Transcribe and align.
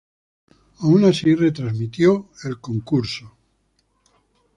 Aun 0.79 1.05
así, 1.05 1.35
retransmitió 1.35 2.31
el 2.45 2.59
concurso. 2.59 3.35